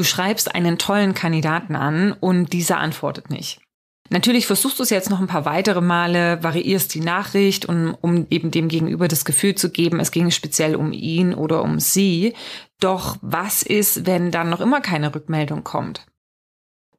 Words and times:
Du 0.00 0.04
schreibst 0.04 0.54
einen 0.54 0.78
tollen 0.78 1.12
Kandidaten 1.12 1.76
an 1.76 2.12
und 2.12 2.54
dieser 2.54 2.78
antwortet 2.78 3.28
nicht. 3.28 3.60
Natürlich 4.08 4.46
versuchst 4.46 4.78
du 4.78 4.82
es 4.82 4.88
jetzt 4.88 5.10
noch 5.10 5.20
ein 5.20 5.26
paar 5.26 5.44
weitere 5.44 5.82
Male, 5.82 6.42
variierst 6.42 6.94
die 6.94 7.02
Nachricht, 7.02 7.66
um, 7.66 7.94
um 8.00 8.26
eben 8.30 8.50
dem 8.50 8.68
Gegenüber 8.68 9.08
das 9.08 9.26
Gefühl 9.26 9.56
zu 9.56 9.68
geben, 9.68 10.00
es 10.00 10.10
ging 10.10 10.30
speziell 10.30 10.74
um 10.74 10.92
ihn 10.94 11.34
oder 11.34 11.62
um 11.62 11.80
sie. 11.80 12.32
Doch 12.80 13.18
was 13.20 13.62
ist, 13.62 14.06
wenn 14.06 14.30
dann 14.30 14.48
noch 14.48 14.62
immer 14.62 14.80
keine 14.80 15.14
Rückmeldung 15.14 15.64
kommt? 15.64 16.06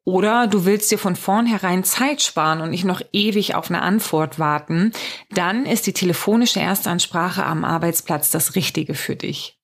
Oder 0.03 0.45
du 0.45 0.65
willst 0.65 0.91
dir 0.91 0.99
von 0.99 1.15
vornherein 1.15 1.83
Zeit 1.83 2.21
sparen 2.21 2.61
und 2.61 2.69
nicht 2.69 2.85
noch 2.85 3.01
ewig 3.13 3.55
auf 3.55 3.71
eine 3.71 3.81
Antwort 3.81 4.37
warten, 4.37 4.91
dann 5.31 5.65
ist 5.65 5.87
die 5.87 5.93
telefonische 5.93 6.59
Erstansprache 6.59 7.43
am 7.43 7.65
Arbeitsplatz 7.65 8.29
das 8.29 8.53
Richtige 8.53 8.93
für 8.93 9.15
dich. 9.15 9.57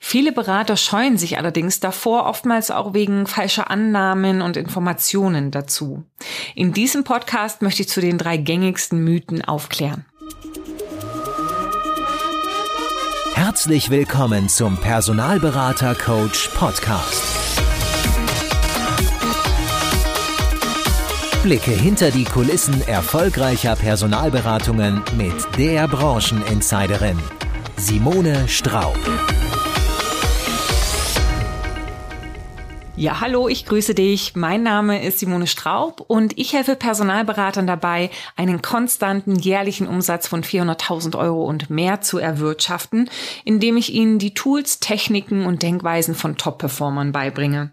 Viele 0.00 0.32
Berater 0.32 0.76
scheuen 0.76 1.16
sich 1.16 1.38
allerdings 1.38 1.80
davor, 1.80 2.26
oftmals 2.26 2.70
auch 2.70 2.94
wegen 2.94 3.26
falscher 3.26 3.70
Annahmen 3.70 4.42
und 4.42 4.56
Informationen 4.56 5.50
dazu. 5.50 6.04
In 6.54 6.72
diesem 6.72 7.04
Podcast 7.04 7.62
möchte 7.62 7.82
ich 7.82 7.88
zu 7.88 8.00
den 8.00 8.18
drei 8.18 8.36
gängigsten 8.36 9.02
Mythen 9.02 9.44
aufklären. 9.44 10.04
Herzlich 13.34 13.90
willkommen 13.90 14.48
zum 14.48 14.76
Personalberater 14.78 15.94
Coach 15.94 16.48
Podcast. 16.54 17.22
Blicke 21.42 21.72
hinter 21.72 22.12
die 22.12 22.22
Kulissen 22.22 22.86
erfolgreicher 22.86 23.74
Personalberatungen 23.74 25.02
mit 25.16 25.34
der 25.58 25.88
Brancheninsiderin 25.88 27.18
Simone 27.76 28.46
Straub. 28.46 28.96
Ja, 33.02 33.20
hallo, 33.20 33.48
ich 33.48 33.66
grüße 33.66 33.96
dich. 33.96 34.36
Mein 34.36 34.62
Name 34.62 35.04
ist 35.04 35.18
Simone 35.18 35.48
Straub 35.48 36.04
und 36.06 36.38
ich 36.38 36.52
helfe 36.52 36.76
Personalberatern 36.76 37.66
dabei, 37.66 38.10
einen 38.36 38.62
konstanten 38.62 39.34
jährlichen 39.34 39.88
Umsatz 39.88 40.28
von 40.28 40.44
400.000 40.44 41.18
Euro 41.18 41.42
und 41.42 41.68
mehr 41.68 42.00
zu 42.00 42.18
erwirtschaften, 42.18 43.10
indem 43.44 43.76
ich 43.76 43.92
ihnen 43.92 44.20
die 44.20 44.34
Tools, 44.34 44.78
Techniken 44.78 45.46
und 45.46 45.64
Denkweisen 45.64 46.14
von 46.14 46.36
Top-Performern 46.36 47.10
beibringe. 47.10 47.72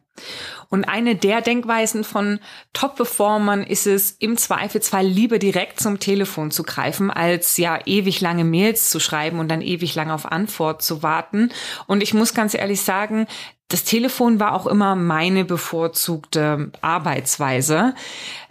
Und 0.70 0.86
eine 0.86 1.16
der 1.16 1.42
Denkweisen 1.42 2.04
von 2.04 2.40
Top-Performern 2.74 3.62
ist 3.62 3.86
es, 3.86 4.10
im 4.12 4.36
Zweifelsfall 4.36 5.06
lieber 5.06 5.38
direkt 5.38 5.80
zum 5.80 6.00
Telefon 6.00 6.50
zu 6.50 6.64
greifen, 6.64 7.12
als 7.12 7.58
ja 7.58 7.80
ewig 7.86 8.20
lange 8.20 8.44
Mails 8.44 8.90
zu 8.90 9.00
schreiben 9.00 9.38
und 9.38 9.50
dann 9.50 9.62
ewig 9.62 9.94
lange 9.94 10.14
auf 10.14 10.32
Antwort 10.32 10.82
zu 10.82 11.04
warten. 11.04 11.52
Und 11.86 12.02
ich 12.02 12.16
muss 12.16 12.34
ganz 12.34 12.56
ehrlich 12.56 12.82
sagen, 12.82 13.28
das 13.70 13.84
Telefon 13.84 14.40
war 14.40 14.54
auch 14.54 14.66
immer 14.66 14.96
meine 14.96 15.46
bevorzugte 15.46 16.72
Arbeitsweise. 16.82 17.94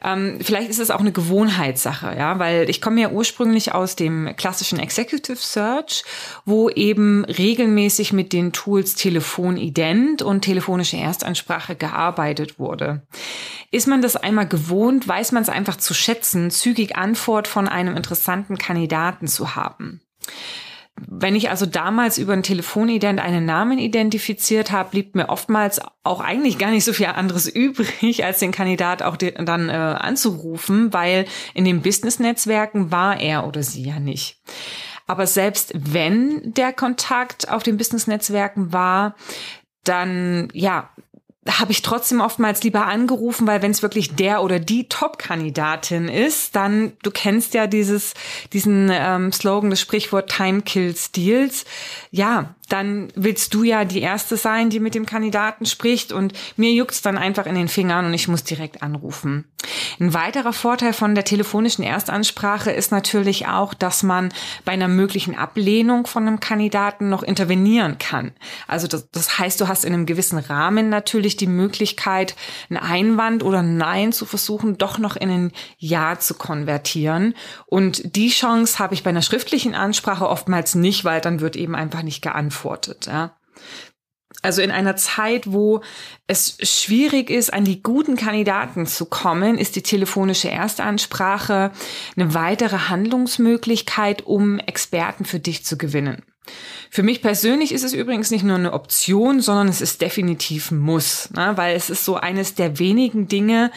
Ähm, 0.03 0.39
vielleicht 0.41 0.71
ist 0.71 0.79
es 0.79 0.93
auch 0.93 1.01
eine 1.01 1.11
Gewohnheitssache, 1.11 2.15
ja, 2.17 2.39
weil 2.39 2.71
ich 2.71 2.81
komme 2.81 3.01
ja 3.01 3.11
ursprünglich 3.11 3.75
aus 3.75 3.97
dem 3.97 4.37
klassischen 4.37 4.79
Executive 4.79 5.39
Search, 5.39 6.05
wo 6.45 6.71
eben 6.71 7.25
regelmäßig 7.25 8.13
mit 8.13 8.33
den 8.33 8.53
Tools 8.53 8.95
Telefonident 8.95 10.23
und 10.23 10.43
telefonische 10.43 10.99
Erstansprache 10.99 11.75
gearbeitet 11.75 12.61
wurde. 12.61 13.03
Ist 13.73 13.89
man 13.89 14.01
das 14.01 14.15
einmal 14.15 14.47
gewohnt, 14.47 15.09
weiß 15.09 15.33
man 15.33 15.43
es 15.43 15.49
einfach 15.49 15.77
zu 15.77 15.95
schätzen, 15.95 16.53
zügig 16.53 16.95
Antwort 16.95 17.49
von 17.49 17.67
einem 17.67 17.97
interessanten 17.97 18.57
Kandidaten 18.57 19.27
zu 19.27 19.57
haben. 19.57 20.01
Wenn 21.07 21.37
ich 21.37 21.51
also 21.51 21.67
damals 21.67 22.19
über 22.19 22.33
ein 22.33 22.43
Telefonident 22.43 23.21
einen 23.21 23.45
Namen 23.45 23.79
identifiziert 23.79 24.73
habe, 24.73 24.91
blieb 24.91 25.15
mir 25.15 25.29
oftmals 25.29 25.81
auch 26.03 26.21
eigentlich 26.21 26.59
gar 26.59 26.71
nicht 26.71 26.85
so 26.85 26.93
viel 26.93 27.07
anderes 27.07 27.49
übrig, 27.55 28.25
als 28.25 28.39
den 28.39 28.53
Kandidat 28.53 29.03
auch 29.03 29.17
dann 29.17 29.69
äh, 29.69 29.73
anzurufen, 29.73 30.93
weil 30.93 31.27
in 31.55 31.65
den 31.65 31.83
Business-Netzwerken 31.83 32.91
war 32.91 33.21
er 33.21 33.47
oder 33.47 33.63
sie 33.63 33.85
ja 33.85 34.01
nicht. 34.01 34.41
Aber 35.07 35.27
selbst 35.27 35.73
wenn 35.75 36.53
der 36.53 36.73
Kontakt 36.73 37.51
auf 37.51 37.63
den 37.63 37.79
Business-Netzwerken 37.79 38.73
war, 38.73 39.15
dann 39.85 40.49
ja, 40.53 40.91
habe 41.49 41.73
ich 41.73 41.83
trotzdem 41.83 42.21
oftmals 42.21 42.63
lieber 42.63 42.87
angerufen, 42.87 43.47
weil 43.47 43.63
wenn 43.63 43.71
es 43.71 43.83
wirklich 43.83 44.15
der 44.15 44.43
oder 44.43 44.59
die 44.59 44.89
Top-Kandidatin 44.89 46.09
ist, 46.09 46.55
dann, 46.55 46.93
du 47.03 47.11
kennst 47.11 47.55
ja 47.55 47.67
dieses, 47.67 48.15
diesen 48.53 48.91
ähm, 48.93 49.33
Slogan, 49.33 49.71
das 49.71 49.81
Sprichwort 49.81 50.31
Time 50.31 50.63
Kills 50.63 51.11
Deals. 51.13 51.65
Ja, 52.11 52.55
dann 52.69 53.09
willst 53.15 53.55
du 53.55 53.63
ja 53.63 53.85
die 53.85 54.01
Erste 54.01 54.37
sein, 54.37 54.69
die 54.71 54.81
mit 54.81 54.95
dem 54.95 55.07
Kandidaten 55.07 55.65
spricht 55.65 56.13
und 56.13 56.35
mir 56.57 56.71
juckt's 56.73 57.03
dann 57.03 57.17
einfach 57.17 57.47
in 57.47 57.55
den 57.55 57.69
Fingern 57.69 58.07
und 58.07 58.15
ich 58.15 58.29
muss 58.29 58.45
direkt 58.45 58.83
anrufen. 58.83 59.47
Ein 59.99 60.15
weiterer 60.15 60.53
Vorteil 60.53 60.93
von 60.93 61.15
der 61.15 61.25
telefonischen 61.25 61.83
Erstansprache 61.83 62.71
ist 62.71 62.93
natürlich 62.93 63.49
auch, 63.49 63.75
dass 63.75 64.03
man 64.03 64.33
bei 64.65 64.73
einer 64.73 64.89
möglichen 64.89 65.37
Ablehnung 65.37 66.07
von 66.07 66.27
einem 66.27 66.41
Kandidaten 66.41 67.09
noch 67.09 67.23
intervenieren 67.23 67.99
kann. 67.99 68.33
Also 68.67 68.87
das, 68.87 69.11
das 69.11 69.39
heißt, 69.39 69.61
du 69.61 69.69
hast 69.69 69.85
in 69.85 69.95
einem 69.95 70.07
gewissen 70.07 70.39
Rahmen 70.39 70.91
natürlich 70.91 71.37
die 71.37 71.47
Möglichkeit, 71.47 72.37
einen 72.69 72.79
Einwand 72.79 73.43
oder 73.43 73.61
ein 73.61 73.77
Nein 73.77 74.13
zu 74.13 74.27
versuchen, 74.27 74.79
doch 74.79 74.99
noch 74.99 75.17
in 75.17 75.31
ein 75.31 75.53
Ja 75.79 76.19
zu 76.19 76.35
konvertieren. 76.35 77.35
Und 77.67 78.15
die 78.17 78.29
Chance 78.29 78.79
habe 78.79 78.95
ich 78.95 79.03
bei 79.03 79.11
einer 79.11 79.23
schriftlichen 79.23 79.75
Ansprache 79.75 80.29
oftmals 80.29 80.75
nicht, 80.75 81.05
weil 81.05 81.21
dann 81.21 81.41
wird 81.41 81.57
eben 81.57 81.75
einfach 81.75 82.03
nicht 82.03 82.23
geantwortet 82.23 82.58
beantwortet. 82.59 83.07
Ja. 83.07 83.37
Also 84.43 84.63
in 84.63 84.71
einer 84.71 84.95
Zeit, 84.95 85.53
wo 85.53 85.81
es 86.29 86.59
schwierig 86.63 87.29
ist, 87.29 87.53
an 87.53 87.65
die 87.65 87.83
guten 87.83 88.15
Kandidaten 88.17 88.87
zu 88.87 89.07
kommen, 89.07 89.59
ist 89.59 89.75
die 89.75 89.83
telefonische 89.83 90.49
Erstansprache 90.49 91.73
eine 92.17 92.35
weitere 92.35 92.89
Handlungsmöglichkeit, 92.89 94.27
um 94.27 94.61
Experten 94.61 95.25
für 95.25 95.41
dich 95.41 95.65
zu 95.65 95.77
gewinnen. 95.77 96.23
Für 96.91 97.03
mich 97.03 97.21
persönlich 97.21 97.73
ist 97.73 97.83
es 97.83 97.93
übrigens 97.93 98.31
nicht 98.31 98.45
nur 98.45 98.57
eine 98.57 98.73
Option, 98.73 99.41
sondern 99.41 99.69
es 99.69 99.81
ist 99.81 100.01
definitiv 100.01 100.71
ein 100.71 100.79
Muss, 100.79 101.31
ne? 101.33 101.53
weil 101.57 101.77
es 101.77 101.91
ist 101.91 102.05
so 102.05 102.15
eines 102.15 102.55
der 102.55 102.79
wenigen 102.79 103.29
Dinge, 103.29 103.71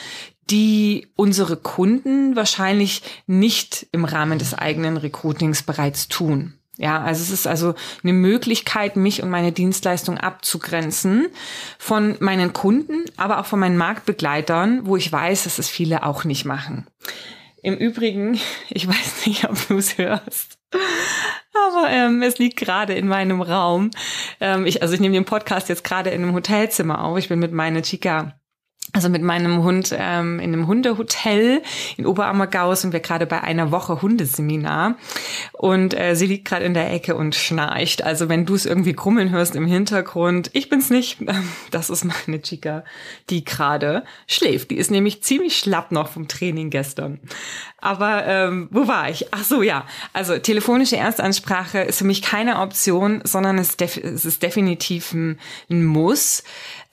die 0.50 1.08
unsere 1.16 1.58
Kunden 1.58 2.36
wahrscheinlich 2.36 3.02
nicht 3.26 3.88
im 3.92 4.06
Rahmen 4.06 4.38
des 4.38 4.54
eigenen 4.54 4.98
Recruitings 4.98 5.64
bereits 5.64 6.08
tun. 6.08 6.61
Ja, 6.82 7.00
also 7.00 7.22
es 7.22 7.30
ist 7.30 7.46
also 7.46 7.76
eine 8.02 8.14
Möglichkeit, 8.14 8.96
mich 8.96 9.22
und 9.22 9.30
meine 9.30 9.52
Dienstleistung 9.52 10.18
abzugrenzen 10.18 11.28
von 11.78 12.18
meinen 12.20 12.54
Kunden, 12.54 13.06
aber 13.18 13.40
auch 13.40 13.46
von 13.46 13.60
meinen 13.60 13.78
Marktbegleitern, 13.78 14.88
wo 14.88 14.98
ich 14.98 15.12
weiß, 15.12 15.44
dass 15.44 15.60
es 15.60 15.70
viele 15.70 16.04
auch 16.04 16.24
nicht 16.24 16.44
machen. 16.44 16.88
Im 17.62 17.76
Übrigen, 17.76 18.40
ich 18.70 18.88
weiß 18.88 19.28
nicht, 19.28 19.48
ob 19.48 19.68
du 19.68 19.78
es 19.78 20.00
hörst, 20.00 20.58
aber 21.54 21.88
ähm, 21.92 22.24
es 22.24 22.40
liegt 22.40 22.58
gerade 22.58 22.96
in 22.96 23.08
meinem 23.08 23.44
Raum. 23.44 23.92
Ähm, 24.40 24.66
ich, 24.66 24.82
also 24.82 24.96
ich 24.96 25.00
nehme 25.00 25.14
den 25.14 25.26
Podcast 25.26 25.70
jetzt 25.70 25.84
gerade 25.84 26.10
in 26.10 26.24
einem 26.24 26.34
Hotelzimmer 26.34 27.04
auf. 27.04 27.20
Ich 27.20 27.30
bin 27.30 27.38
mit 27.38 27.52
meiner 27.52 27.84
Chica 27.84 28.41
also 28.94 29.08
mit 29.08 29.22
meinem 29.22 29.64
Hund 29.64 29.96
ähm, 29.98 30.40
in 30.40 30.54
einem 30.54 30.68
Hundehotel 30.68 31.62
in 31.96 32.06
Oberammergau 32.06 32.76
sind 32.76 32.92
wir 32.92 33.00
gerade 33.00 33.26
bei 33.26 33.40
einer 33.42 33.72
Woche 33.72 34.02
Hundeseminar 34.02 34.98
und 35.54 35.98
äh, 35.98 36.16
sie 36.16 36.28
liegt 36.28 36.46
gerade 36.46 36.66
in 36.66 36.74
der 36.74 36.92
Ecke 36.92 37.16
und 37.16 37.34
schnarcht. 37.34 38.04
Also 38.04 38.28
wenn 38.28 38.46
du 38.46 38.54
es 38.54 38.66
irgendwie 38.66 38.94
krummeln 38.94 39.30
hörst 39.30 39.56
im 39.56 39.66
Hintergrund, 39.66 40.50
ich 40.54 40.70
bin's 40.70 40.90
nicht. 40.90 41.20
Das 41.72 41.90
ist 41.90 42.04
meine 42.04 42.42
Chica, 42.42 42.84
die 43.30 43.46
gerade 43.46 44.04
schläft. 44.28 44.72
Die 44.72 44.78
ist 44.78 44.92
nämlich 44.92 45.24
ziemlich 45.24 45.58
schlapp 45.58 45.92
noch 45.92 46.10
vom 46.10 46.28
Training 46.28 46.70
gestern. 46.70 47.20
Aber 47.78 48.26
ähm, 48.26 48.68
wo 48.72 48.88
war 48.88 49.10
ich? 49.10 49.34
Ach 49.34 49.44
so, 49.44 49.62
ja. 49.62 49.86
Also 50.12 50.38
telefonische 50.38 50.98
Erstansprache 50.98 51.80
ist 51.80 52.00
für 52.00 52.06
mich 52.06 52.22
keine 52.22 52.60
Option, 52.60 53.22
sondern 53.24 53.58
es, 53.58 53.76
es 53.80 54.26
ist 54.26 54.44
definitiv 54.44 55.14
ein, 55.14 55.40
ein 55.70 55.86
Muss. 55.86 56.44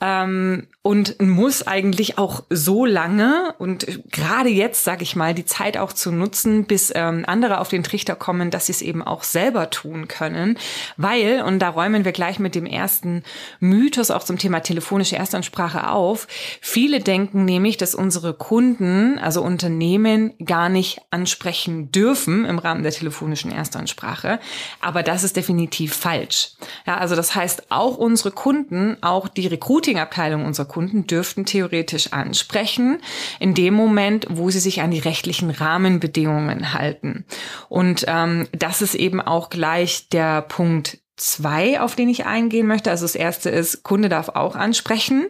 Ähm, 0.01 0.69
und 0.83 1.21
muss 1.21 1.67
eigentlich 1.79 2.19
auch 2.19 2.43
so 2.51 2.85
lange 2.85 3.55
und 3.59 3.87
gerade 4.11 4.49
jetzt, 4.49 4.85
sage 4.85 5.03
ich 5.03 5.17
mal, 5.17 5.35
die 5.35 5.45
Zeit 5.45 5.77
auch 5.77 5.93
zu 5.93 6.13
nutzen, 6.13 6.65
bis 6.65 6.93
ähm, 6.95 7.25
andere 7.27 7.61
auf 7.61 7.69
den 7.69 7.83
Trichter 7.83 8.17
kommen, 8.17 8.51
dass 8.51 8.67
sie 8.67 8.73
es 8.73 8.83
eben 8.83 9.03
auch 9.03 9.23
selber 9.23 9.71
tun 9.71 10.09
können. 10.09 10.59
Weil, 10.97 11.43
und 11.43 11.61
da 11.61 11.71
räumen 11.71 12.05
wir 12.05 12.13
gleich 12.13 12.39
mit 12.39 12.55
dem 12.55 12.67
ersten 12.67 13.23
Mythos 13.61 14.11
auch 14.11 14.25
zum 14.25 14.39
Thema 14.39 14.61
telefonische 14.61 15.17
Erstansprache 15.17 15.91
auf, 15.91 16.27
viele 16.61 17.01
denken 17.01 17.45
nämlich, 17.45 17.77
dass 17.77 17.95
unsere 17.95 18.35
Kunden, 18.35 19.19
also 19.19 19.43
Unternehmen, 19.43 20.35
gar 20.45 20.69
nicht 20.69 21.01
ansprechen 21.11 21.91
dürfen 21.93 22.45
im 22.45 22.59
Rahmen 22.59 22.83
der 22.83 22.93
telefonischen 22.93 23.51
Erstansprache. 23.53 24.39
Aber 24.81 25.03
das 25.03 25.25
ist 25.25 25.37
definitiv 25.37 25.95
falsch. 25.95 26.53
Ja, 26.87 26.99
also 26.99 27.17
das 27.17 27.35
heißt, 27.35 27.71
auch 27.71 27.97
unsere 27.97 28.31
Kunden, 28.31 28.97
auch 29.01 29.29
die 29.29 29.47
Recruiting 29.47 29.89
Recruiting-Abteilung 29.89 30.45
unserer 30.45 30.67
Kunden 30.67 31.07
dürften 31.07 31.45
theoretisch 31.45 31.68
ansprechen, 32.13 32.99
in 33.41 33.55
dem 33.55 33.75
Moment, 33.75 34.27
wo 34.31 34.51
sie 34.51 34.61
sich 34.61 34.81
an 34.81 34.91
die 34.91 34.99
rechtlichen 34.99 35.51
Rahmenbedingungen 35.51 36.73
halten. 36.73 37.25
Und 37.69 38.05
ähm, 38.09 38.49
das 38.53 38.83
ist 38.83 38.95
eben 38.95 39.21
auch 39.21 39.51
gleich 39.51 40.09
der 40.09 40.43
Punkt 40.43 40.99
zwei, 41.17 41.81
auf 41.81 41.97
den 41.97 42.09
ich 42.09 42.27
eingehen 42.27 42.67
möchte. 42.67 42.91
Also 42.91 43.05
das 43.05 43.15
erste 43.15 43.51
ist, 43.51 43.83
Kunde 43.83 44.09
darf 44.09 44.31
auch 44.31 44.55
ansprechen. 44.55 45.27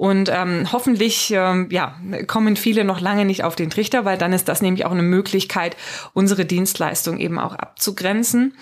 Und 0.00 0.30
ähm, 0.32 0.72
hoffentlich 0.72 1.30
ähm, 1.30 1.68
ja, 1.70 1.94
kommen 2.26 2.56
viele 2.56 2.84
noch 2.84 3.02
lange 3.02 3.26
nicht 3.26 3.44
auf 3.44 3.54
den 3.54 3.68
Trichter, 3.68 4.06
weil 4.06 4.16
dann 4.16 4.32
ist 4.32 4.48
das 4.48 4.62
nämlich 4.62 4.86
auch 4.86 4.92
eine 4.92 5.02
Möglichkeit, 5.02 5.76
unsere 6.14 6.46
Dienstleistung 6.46 7.18
eben 7.18 7.38
auch 7.38 7.54
abzugrenzen. 7.54 8.54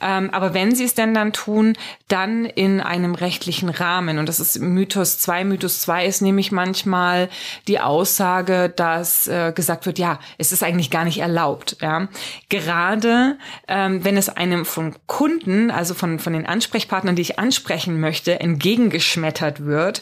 Ähm, 0.00 0.30
aber 0.30 0.54
wenn 0.54 0.72
sie 0.72 0.84
es 0.84 0.94
denn 0.94 1.12
dann 1.12 1.32
tun, 1.32 1.76
dann 2.06 2.44
in 2.44 2.80
einem 2.80 3.16
rechtlichen 3.16 3.70
Rahmen. 3.70 4.18
Und 4.18 4.28
das 4.28 4.38
ist 4.38 4.60
Mythos 4.60 5.18
2. 5.18 5.42
Mythos 5.42 5.80
2 5.80 6.06
ist 6.06 6.22
nämlich 6.22 6.52
manchmal 6.52 7.28
die 7.66 7.80
Aussage, 7.80 8.68
dass 8.68 9.26
äh, 9.26 9.50
gesagt 9.52 9.86
wird, 9.86 9.98
ja, 9.98 10.20
es 10.38 10.52
ist 10.52 10.62
eigentlich 10.62 10.92
gar 10.92 11.04
nicht 11.04 11.18
erlaubt. 11.18 11.76
Ja? 11.80 12.06
Gerade 12.50 13.36
ähm, 13.66 14.04
wenn 14.04 14.16
es 14.16 14.28
einem 14.28 14.64
von 14.64 14.94
Kunden, 15.08 15.72
also 15.72 15.92
von, 15.92 16.20
von 16.20 16.34
den 16.34 16.46
Ansprechpartnern, 16.46 17.16
die 17.16 17.22
ich 17.22 17.40
ansprechen 17.40 17.98
möchte, 17.98 18.38
entgegengeschmettert 18.38 19.66
wird, 19.66 20.00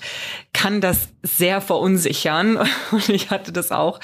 kann 0.53 0.82
das 0.83 1.09
sehr 1.23 1.61
verunsichern. 1.61 2.59
Und 2.91 3.09
ich 3.09 3.31
hatte 3.31 3.53
das 3.53 3.71
auch 3.71 4.01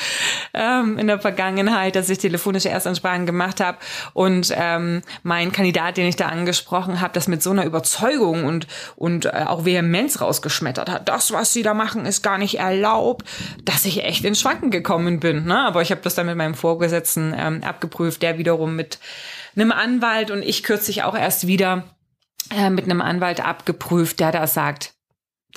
ähm, 0.54 0.98
in 0.98 1.06
der 1.06 1.18
Vergangenheit, 1.18 1.96
dass 1.96 2.08
ich 2.08 2.18
telefonische 2.18 2.68
Erstansprachen 2.68 3.26
gemacht 3.26 3.60
habe 3.60 3.78
und 4.14 4.52
ähm, 4.54 5.02
mein 5.22 5.52
Kandidat, 5.52 5.96
den 5.96 6.06
ich 6.06 6.16
da 6.16 6.26
angesprochen 6.26 7.00
habe, 7.00 7.12
das 7.14 7.28
mit 7.28 7.42
so 7.42 7.50
einer 7.50 7.64
Überzeugung 7.64 8.44
und, 8.44 8.66
und 8.96 9.26
äh, 9.26 9.44
auch 9.46 9.64
Vehemenz 9.64 10.20
rausgeschmettert 10.20 10.90
hat. 10.90 11.08
Das, 11.08 11.32
was 11.32 11.52
sie 11.52 11.62
da 11.62 11.74
machen, 11.74 12.06
ist 12.06 12.22
gar 12.22 12.38
nicht 12.38 12.58
erlaubt, 12.58 13.26
dass 13.64 13.84
ich 13.84 14.04
echt 14.04 14.24
in 14.24 14.34
Schwanken 14.34 14.70
gekommen 14.70 15.20
bin. 15.20 15.44
Ne? 15.44 15.58
Aber 15.58 15.82
ich 15.82 15.90
habe 15.90 16.00
das 16.02 16.14
dann 16.14 16.26
mit 16.26 16.36
meinem 16.36 16.54
Vorgesetzten 16.54 17.34
ähm, 17.36 17.62
abgeprüft, 17.62 18.22
der 18.22 18.38
wiederum 18.38 18.76
mit 18.76 18.98
einem 19.56 19.72
Anwalt 19.72 20.30
und 20.30 20.42
ich 20.42 20.62
kürzlich 20.62 21.02
auch 21.02 21.16
erst 21.16 21.46
wieder 21.46 21.84
äh, 22.54 22.70
mit 22.70 22.84
einem 22.84 23.00
Anwalt 23.00 23.44
abgeprüft, 23.44 24.20
der 24.20 24.32
da 24.32 24.46
sagt, 24.46 24.94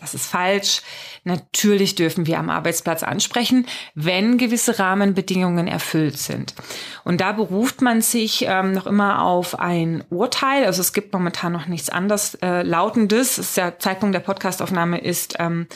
das 0.01 0.15
ist 0.15 0.25
falsch. 0.25 0.81
Natürlich 1.24 1.95
dürfen 1.95 2.25
wir 2.25 2.39
am 2.39 2.50
Arbeitsplatz 2.50 3.03
ansprechen, 3.03 3.68
wenn 3.94 4.39
gewisse 4.39 4.80
Rahmenbedingungen 4.80 5.68
erfüllt 5.68 6.18
sind. 6.18 6.56
Und 7.03 7.21
da 7.21 7.31
beruft 7.31 7.81
man 7.81 8.01
sich 8.01 8.45
ähm, 8.48 8.74
noch 8.74 8.88
immer 8.88 9.21
auf 9.21 9.59
ein 9.59 10.03
Urteil. 10.09 10.65
Also 10.65 10.81
es 10.81 10.92
gibt 10.92 11.13
momentan 11.13 11.53
noch 11.53 11.68
nichts 11.68 11.89
anderes 11.89 12.36
äh, 12.42 12.63
lautendes. 12.63 13.53
Der 13.53 13.77
Zeitpunkt 13.77 14.15
der 14.15 14.21
Podcastaufnahme 14.21 15.00
ist 15.00 15.36
ähm, 15.39 15.68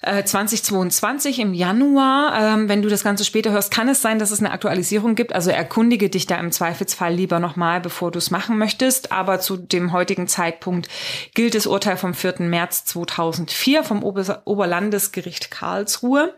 2022 0.00 1.38
äh, 1.38 1.42
im 1.42 1.54
Januar. 1.54 2.32
Ähm, 2.40 2.68
wenn 2.68 2.82
du 2.82 2.88
das 2.88 3.02
Ganze 3.02 3.24
später 3.24 3.50
hörst, 3.50 3.72
kann 3.72 3.88
es 3.88 4.00
sein, 4.00 4.20
dass 4.20 4.30
es 4.30 4.38
eine 4.38 4.52
Aktualisierung 4.52 5.16
gibt. 5.16 5.34
Also 5.34 5.50
erkundige 5.50 6.08
dich 6.08 6.26
da 6.26 6.36
im 6.36 6.52
Zweifelsfall 6.52 7.12
lieber 7.12 7.40
nochmal, 7.40 7.80
bevor 7.80 8.12
du 8.12 8.18
es 8.18 8.30
machen 8.30 8.58
möchtest. 8.58 9.10
Aber 9.10 9.40
zu 9.40 9.56
dem 9.56 9.92
heutigen 9.92 10.28
Zeitpunkt 10.28 10.88
gilt 11.34 11.56
das 11.56 11.66
Urteil 11.66 11.96
vom 11.96 12.14
4. 12.14 12.34
März 12.40 12.84
2004 12.84 13.82
vom 13.82 14.04
Ober 14.04 14.42
Oberlandesgericht 14.44 15.50
Karlsruhe. 15.50 16.32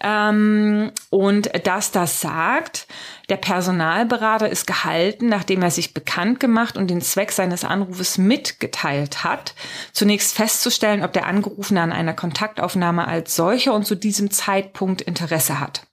Ähm, 0.00 0.92
und 1.10 1.50
dass 1.66 1.90
das 1.90 2.20
sagt, 2.20 2.86
der 3.28 3.36
Personalberater 3.36 4.48
ist 4.48 4.66
gehalten, 4.66 5.28
nachdem 5.28 5.62
er 5.62 5.70
sich 5.70 5.94
bekannt 5.94 6.40
gemacht 6.40 6.76
und 6.76 6.88
den 6.88 7.00
Zweck 7.00 7.32
seines 7.32 7.64
Anrufes 7.64 8.18
mitgeteilt 8.18 9.24
hat, 9.24 9.54
zunächst 9.92 10.34
festzustellen, 10.34 11.02
ob 11.02 11.12
der 11.12 11.26
Angerufene 11.26 11.80
an 11.80 11.92
einer 11.92 12.12
Kontaktaufnahme 12.12 13.08
als 13.08 13.34
solcher 13.34 13.74
und 13.74 13.86
zu 13.86 13.94
diesem 13.94 14.30
Zeitpunkt 14.30 15.00
Interesse 15.00 15.60
hat. 15.60 15.86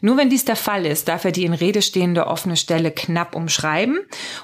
Nur 0.00 0.16
wenn 0.16 0.30
dies 0.30 0.44
der 0.44 0.56
Fall 0.56 0.86
ist, 0.86 1.08
darf 1.08 1.24
er 1.24 1.32
die 1.32 1.44
in 1.44 1.52
Rede 1.52 1.82
stehende 1.82 2.26
offene 2.28 2.56
Stelle 2.56 2.92
knapp 2.92 3.34
umschreiben 3.34 3.98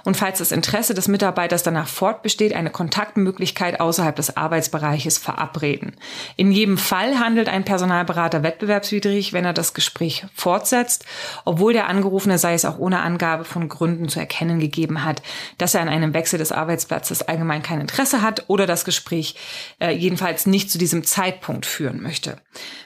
und 0.05 0.17
falls 0.17 0.39
das 0.39 0.53
Interesse 0.53 0.93
des 0.93 1.09
Mitarbeiters 1.09 1.63
danach 1.63 1.87
fortbesteht, 1.87 2.53
eine 2.53 2.71
Kontaktmöglichkeit 2.71 3.81
außerhalb 3.81 4.17
des 4.17 4.37
Arbeitsbereiches 4.37 5.19
verabreden. 5.19 5.97
In 6.37 6.51
jedem 6.51 6.79
Fall 6.79 7.19
handelt 7.19 7.49
ein 7.49 7.65
Personalberater 7.65 8.43
wettbewerbswidrig, 8.43 9.33
wenn 9.33 9.45
er 9.45 9.53
das 9.53 9.73
Gespräch 9.73 10.27
fortsetzt, 10.35 11.07
obwohl 11.45 11.73
der 11.73 11.89
Angerufene 11.89 12.34
Betroffene, 12.35 12.39
sei 12.39 12.55
es 12.55 12.65
auch 12.65 12.79
ohne 12.79 13.01
Angabe 13.01 13.45
von 13.45 13.69
Gründen 13.69 14.09
zu 14.09 14.19
erkennen 14.19 14.59
gegeben 14.61 15.05
hat, 15.05 15.23
dass 15.59 15.75
er 15.75 15.83
an 15.83 15.89
einem 15.89 16.15
Wechsel 16.15 16.39
des 16.39 16.53
Arbeitsplatzes 16.53 17.23
allgemein 17.23 17.63
kein 17.63 17.81
Interesse 17.81 18.23
hat 18.23 18.45
oder 18.49 18.67
das 18.67 18.85
Gespräch 18.85 19.37
äh, 19.81 19.91
jedenfalls 19.91 20.47
nicht 20.47 20.71
zu 20.71 20.79
diesem 20.79 21.05
Zeitpunkt 21.05 21.67
führen 21.67 22.03
möchte. 22.03 22.37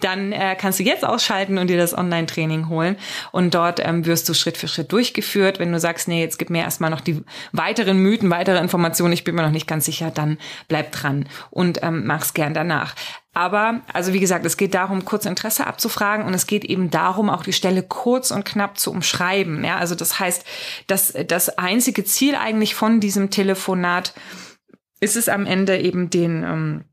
Dann 0.00 0.32
äh, 0.32 0.56
kannst 0.58 0.78
du 0.78 0.82
jetzt 0.82 1.04
ausschalten 1.04 1.58
und 1.58 1.68
dir 1.68 1.78
das 1.78 1.96
Online-Training 1.96 2.68
holen. 2.68 2.96
Und 3.32 3.54
dort 3.54 3.80
ähm, 3.80 4.04
wirst 4.04 4.28
du 4.28 4.34
Schritt 4.34 4.56
für 4.56 4.68
Schritt 4.68 4.92
durchgeführt. 4.92 5.58
Wenn 5.58 5.72
du 5.72 5.80
sagst, 5.80 6.08
nee, 6.08 6.20
jetzt 6.20 6.38
gib 6.38 6.50
mir 6.50 6.62
erstmal 6.62 6.90
noch 6.90 7.00
die 7.00 7.22
weiteren 7.52 7.98
Mythen, 7.98 8.30
weitere 8.30 8.58
Informationen, 8.58 9.12
ich 9.12 9.24
bin 9.24 9.34
mir 9.34 9.42
noch 9.42 9.50
nicht 9.50 9.66
ganz 9.66 9.84
sicher, 9.84 10.10
dann 10.10 10.38
bleib 10.68 10.92
dran 10.92 11.28
und 11.50 11.82
ähm, 11.82 12.06
mach's 12.06 12.34
gern 12.34 12.54
danach. 12.54 12.94
Aber, 13.36 13.82
also 13.92 14.14
wie 14.14 14.20
gesagt, 14.20 14.46
es 14.46 14.56
geht 14.56 14.72
darum, 14.72 15.04
kurz 15.04 15.26
Interesse 15.26 15.66
abzufragen 15.66 16.24
und 16.24 16.32
es 16.32 16.46
geht 16.46 16.64
eben 16.64 16.90
darum, 16.90 17.28
auch 17.28 17.42
die 17.42 17.52
Stelle 17.52 17.82
kurz 17.82 18.30
und 18.30 18.46
knapp 18.46 18.78
zu 18.78 18.90
umschreiben. 18.90 19.62
Ja, 19.62 19.76
also 19.76 19.94
das 19.94 20.18
heißt, 20.18 20.46
dass 20.86 21.12
das 21.26 21.58
einzige 21.58 22.02
Ziel 22.04 22.34
eigentlich 22.34 22.74
von 22.74 22.98
diesem 22.98 23.28
Telefonat 23.28 24.14
ist 25.00 25.16
es 25.16 25.28
am 25.28 25.44
Ende 25.44 25.78
eben 25.78 26.08
den, 26.08 26.44
ähm, 26.44 26.84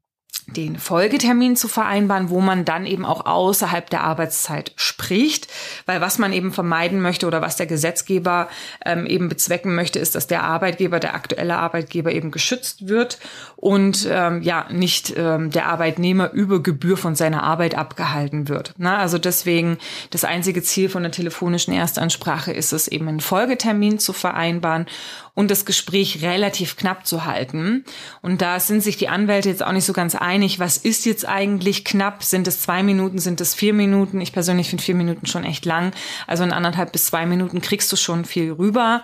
den 0.48 0.78
Folgetermin 0.78 1.56
zu 1.56 1.68
vereinbaren, 1.68 2.30
wo 2.30 2.42
man 2.42 2.66
dann 2.66 2.86
eben 2.86 3.06
auch 3.06 3.26
außerhalb 3.26 3.90
der 3.90 4.04
Arbeitszeit 4.04 4.74
spricht, 4.76 5.48
weil 5.86 6.02
was 6.02 6.18
man 6.18 6.34
eben 6.34 6.52
vermeiden 6.52 7.02
möchte 7.02 7.28
oder 7.28 7.42
was 7.42 7.56
der 7.56 7.66
Gesetzgeber 7.66 8.50
ähm, 8.86 9.06
eben 9.06 9.30
bezwecken 9.30 9.74
möchte, 9.74 10.00
ist, 10.00 10.16
dass 10.16 10.28
der 10.28 10.44
Arbeitgeber, 10.44 11.00
der 11.00 11.16
aktuelle 11.16 11.58
Arbeitgeber 11.58 12.12
eben 12.12 12.32
geschützt 12.32 12.88
wird 12.88 13.20
und 13.56 14.08
ähm, 14.10 14.42
ja 14.42 14.68
nicht 14.70 15.14
ähm, 15.16 15.50
der 15.50 15.68
Arbeitnehmer 15.68 16.32
über 16.32 16.62
Gebühr 16.62 16.98
von 16.98 17.16
seiner 17.16 17.44
Arbeit 17.44 17.76
abgehalten 17.76 18.50
wird. 18.50 18.74
Na, 18.78 18.98
also 18.98 19.18
deswegen 19.18 19.78
das 20.10 20.26
einzige 20.26 20.62
Ziel 20.62 20.90
von 20.90 21.04
der 21.04 21.12
telefonischen 21.12 21.74
Erstansprache 21.74 22.52
ist 22.52 22.74
es 22.74 22.88
eben 22.88 23.08
einen 23.08 23.22
Folgetermin 23.22 23.98
zu 23.98 24.12
vereinbaren 24.14 24.88
und 25.36 25.50
das 25.50 25.66
Gespräch 25.66 26.22
relativ 26.22 26.78
knapp 26.78 27.08
zu 27.08 27.26
halten. 27.26 27.86
Und 28.22 28.42
da 28.42 28.60
sind 28.60 28.82
sich 28.82 28.98
die 28.98 29.10
Anwälte 29.10 29.50
jetzt 29.50 29.66
auch 29.66 29.72
nicht 29.72 29.86
so 29.86 29.94
ganz 29.94 30.16
einig, 30.24 30.60
was 30.60 30.78
ist 30.78 31.06
jetzt 31.06 31.28
eigentlich 31.28 31.86
knapp? 31.86 32.24
Sind 32.24 32.48
es 32.48 32.62
zwei 32.62 32.82
Minuten, 32.82 33.20
sind 33.20 33.42
es 33.42 33.54
vier 33.54 33.74
Minuten? 33.74 34.22
Ich 34.22 34.34
persönlich 34.34 34.70
finde 34.70 34.84
vier 34.84 34.96
Minuten 34.96 35.28
schon 35.28 35.44
echt 35.44 35.66
lang. 35.66 35.92
Also 36.26 36.44
in 36.44 36.52
anderthalb 36.52 36.92
bis 36.92 37.06
zwei 37.06 37.26
Minuten 37.26 37.62
kriegst 37.62 37.92
du 37.92 37.96
schon 37.96 38.26
viel 38.26 38.52
rüber. 38.54 39.04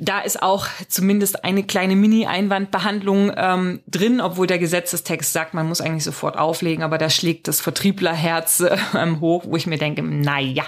Da 0.00 0.20
ist 0.20 0.42
auch 0.42 0.68
zumindest 0.86 1.44
eine 1.44 1.64
kleine 1.64 1.96
Mini-Einwandbehandlung 1.96 3.32
ähm, 3.36 3.80
drin, 3.88 4.20
obwohl 4.20 4.46
der 4.46 4.58
Gesetzestext 4.58 5.32
sagt, 5.32 5.54
man 5.54 5.66
muss 5.66 5.80
eigentlich 5.80 6.04
sofort 6.04 6.38
auflegen, 6.38 6.84
aber 6.84 6.98
da 6.98 7.10
schlägt 7.10 7.48
das 7.48 7.60
Vertrieblerherz 7.60 8.60
äh, 8.60 8.76
hoch, 9.20 9.44
wo 9.46 9.56
ich 9.56 9.66
mir 9.66 9.78
denke, 9.78 10.02
na 10.02 10.38
ja, 10.38 10.64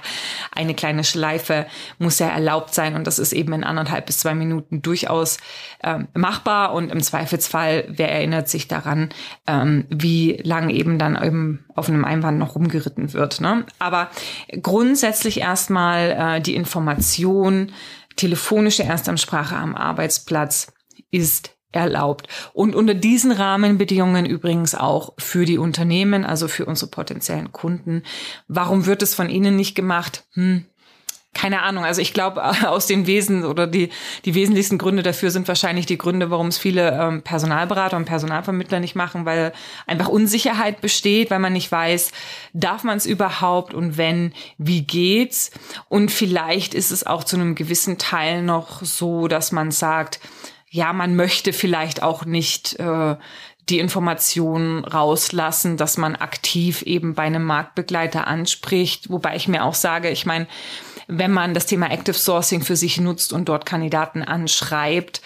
eine 0.52 0.74
kleine 0.74 1.04
Schleife 1.04 1.66
muss 1.98 2.18
ja 2.18 2.28
erlaubt 2.28 2.74
sein 2.74 2.96
und 2.96 3.06
das 3.06 3.20
ist 3.20 3.32
eben 3.32 3.52
in 3.52 3.62
anderthalb 3.62 4.06
bis 4.06 4.18
zwei 4.18 4.34
Minuten 4.34 4.82
durchaus 4.82 5.38
ähm, 5.84 6.08
machbar 6.14 6.72
und 6.72 6.90
im 6.90 7.00
Zweifelsfall, 7.00 7.84
wer 7.88 8.10
erinnert 8.10 8.48
sich 8.48 8.66
daran, 8.66 9.10
ähm, 9.46 9.84
wie 9.90 10.40
lang 10.42 10.70
eben 10.70 10.98
dann 10.98 11.20
eben 11.22 11.64
auf 11.76 11.88
einem 11.88 12.04
Einwand 12.04 12.38
noch 12.38 12.56
rumgeritten 12.56 13.12
wird. 13.12 13.40
Ne? 13.40 13.64
Aber 13.78 14.10
grundsätzlich 14.60 15.40
erstmal 15.40 16.36
äh, 16.36 16.40
die 16.40 16.54
Information, 16.54 17.72
telefonische 18.20 18.84
Erstansprache 18.84 19.56
am 19.56 19.74
Arbeitsplatz 19.74 20.72
ist 21.10 21.56
erlaubt. 21.72 22.28
Und 22.52 22.74
unter 22.74 22.94
diesen 22.94 23.32
Rahmenbedingungen 23.32 24.26
übrigens 24.26 24.74
auch 24.74 25.14
für 25.18 25.44
die 25.44 25.58
Unternehmen, 25.58 26.24
also 26.24 26.48
für 26.48 26.66
unsere 26.66 26.90
potenziellen 26.90 27.52
Kunden. 27.52 28.02
Warum 28.48 28.86
wird 28.86 29.02
es 29.02 29.14
von 29.14 29.30
Ihnen 29.30 29.56
nicht 29.56 29.74
gemacht? 29.74 30.26
Hm, 30.34 30.66
keine 31.32 31.62
Ahnung. 31.62 31.84
Also 31.84 32.00
ich 32.00 32.12
glaube, 32.12 32.42
aus 32.68 32.86
den 32.86 33.06
Wesen 33.06 33.44
oder 33.44 33.66
die, 33.66 33.90
die 34.24 34.34
wesentlichsten 34.34 34.78
Gründe 34.78 35.02
dafür 35.02 35.30
sind 35.30 35.46
wahrscheinlich 35.48 35.86
die 35.86 35.98
Gründe, 35.98 36.30
warum 36.30 36.48
es 36.48 36.58
viele 36.58 36.90
ähm, 36.92 37.22
Personalberater 37.22 37.96
und 37.96 38.04
Personalvermittler 38.04 38.80
nicht 38.80 38.96
machen, 38.96 39.24
weil 39.26 39.52
einfach 39.86 40.08
Unsicherheit 40.08 40.80
besteht, 40.80 41.30
weil 41.30 41.38
man 41.38 41.52
nicht 41.52 41.70
weiß, 41.70 42.12
darf 42.52 42.84
man 42.84 42.96
es 42.96 43.06
überhaupt 43.06 43.74
und 43.74 43.96
wenn, 43.96 44.32
wie 44.58 44.82
geht's? 44.82 45.50
Und 45.88 46.10
vielleicht 46.10 46.74
ist 46.74 46.90
es 46.90 47.06
auch 47.06 47.24
zu 47.24 47.36
einem 47.36 47.54
gewissen 47.54 47.98
Teil 47.98 48.42
noch 48.42 48.82
so, 48.82 49.28
dass 49.28 49.52
man 49.52 49.70
sagt, 49.70 50.20
ja, 50.68 50.92
man 50.92 51.16
möchte 51.16 51.52
vielleicht 51.52 52.02
auch 52.02 52.24
nicht 52.24 52.78
äh, 52.78 53.16
die 53.70 53.78
Informationen 53.78 54.84
rauslassen, 54.84 55.76
dass 55.76 55.96
man 55.96 56.16
aktiv 56.16 56.82
eben 56.82 57.14
bei 57.14 57.22
einem 57.22 57.44
Marktbegleiter 57.44 58.26
anspricht. 58.26 59.10
Wobei 59.10 59.36
ich 59.36 59.48
mir 59.48 59.64
auch 59.64 59.74
sage, 59.74 60.10
ich 60.10 60.26
meine, 60.26 60.46
wenn 61.10 61.32
man 61.32 61.54
das 61.54 61.66
Thema 61.66 61.90
Active 61.90 62.16
Sourcing 62.16 62.62
für 62.62 62.76
sich 62.76 63.00
nutzt 63.00 63.32
und 63.32 63.48
dort 63.48 63.66
Kandidaten 63.66 64.22
anschreibt, 64.22 65.22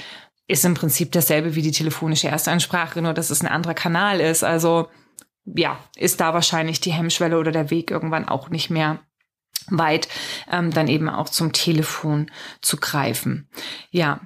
ist 0.46 0.64
im 0.64 0.74
Prinzip 0.74 1.12
dasselbe 1.12 1.54
wie 1.54 1.62
die 1.62 1.72
telefonische 1.72 2.28
Erstansprache, 2.28 3.00
nur 3.02 3.14
dass 3.14 3.30
es 3.30 3.42
ein 3.42 3.48
anderer 3.48 3.74
Kanal 3.74 4.20
ist. 4.20 4.44
Also 4.44 4.88
ja, 5.44 5.78
ist 5.96 6.20
da 6.20 6.32
wahrscheinlich 6.32 6.80
die 6.80 6.92
Hemmschwelle 6.92 7.38
oder 7.38 7.52
der 7.52 7.70
Weg 7.70 7.90
irgendwann 7.90 8.28
auch 8.28 8.48
nicht 8.48 8.70
mehr 8.70 9.00
weit, 9.68 10.08
ähm, 10.50 10.70
dann 10.70 10.88
eben 10.88 11.08
auch 11.08 11.28
zum 11.28 11.52
Telefon 11.52 12.30
zu 12.60 12.78
greifen. 12.78 13.48
Ja, 13.90 14.20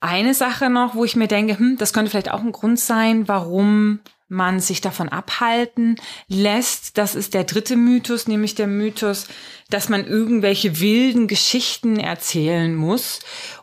eine 0.00 0.34
Sache 0.34 0.70
noch, 0.70 0.94
wo 0.94 1.04
ich 1.04 1.16
mir 1.16 1.28
denke, 1.28 1.58
hm, 1.58 1.76
das 1.78 1.92
könnte 1.92 2.10
vielleicht 2.10 2.30
auch 2.30 2.40
ein 2.40 2.52
Grund 2.52 2.80
sein, 2.80 3.28
warum 3.28 4.00
man 4.30 4.60
sich 4.60 4.80
davon 4.80 5.08
abhalten 5.08 5.96
lässt. 6.28 6.96
Das 6.96 7.14
ist 7.14 7.34
der 7.34 7.44
dritte 7.44 7.76
Mythos, 7.76 8.28
nämlich 8.28 8.54
der 8.54 8.68
Mythos, 8.68 9.26
dass 9.68 9.88
man 9.88 10.06
irgendwelche 10.06 10.80
wilden 10.80 11.26
Geschichten 11.26 11.98
erzählen 11.98 12.74
muss, 12.74 13.20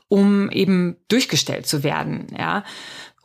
um 0.09 0.51
eben 0.51 0.97
durchgestellt 1.07 1.67
zu 1.67 1.83
werden, 1.83 2.27
ja. 2.37 2.63